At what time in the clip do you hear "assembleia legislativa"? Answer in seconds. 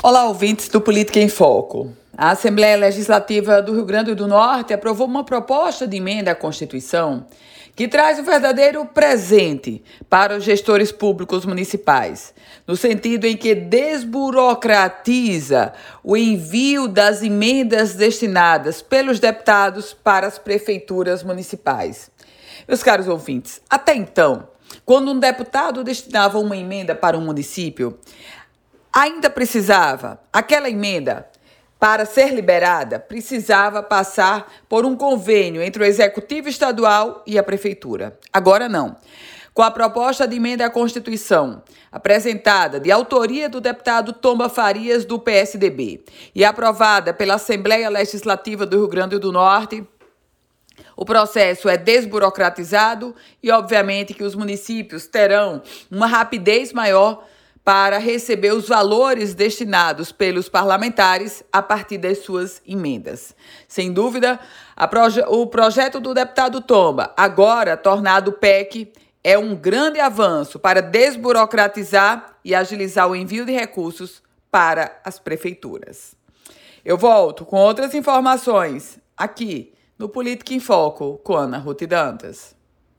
2.30-3.60, 47.34-48.66